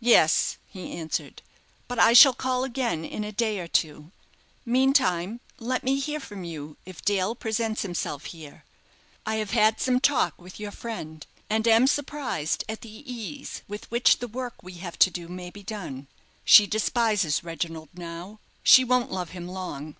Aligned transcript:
"Yes," 0.00 0.56
he 0.66 0.90
answered; 0.92 1.42
"but 1.86 1.98
I 1.98 2.14
shall 2.14 2.32
call 2.32 2.64
again 2.64 3.04
in 3.04 3.24
a 3.24 3.30
day 3.30 3.58
or 3.58 3.68
two. 3.68 4.10
Meantime, 4.64 5.38
let 5.58 5.84
me 5.84 6.00
hear 6.00 6.18
from 6.18 6.44
you, 6.44 6.78
if 6.86 7.04
Dale 7.04 7.34
presents 7.34 7.82
himself 7.82 8.24
here. 8.24 8.64
I 9.26 9.34
have 9.34 9.50
had 9.50 9.78
some 9.78 10.00
talk 10.00 10.40
with 10.40 10.58
your 10.58 10.70
friend, 10.70 11.26
and 11.50 11.68
am 11.68 11.86
surprised 11.86 12.64
at 12.70 12.80
the 12.80 12.88
ease 13.12 13.60
with 13.68 13.90
which 13.90 14.16
the 14.18 14.28
work 14.28 14.62
we 14.62 14.76
have 14.78 14.98
to 14.98 15.10
do 15.10 15.28
may 15.28 15.50
be 15.50 15.62
done. 15.62 16.06
She 16.42 16.66
despises 16.66 17.44
Reginald 17.44 17.90
now; 17.92 18.40
she 18.64 18.82
won't 18.82 19.12
love 19.12 19.32
him 19.32 19.46
long. 19.46 19.96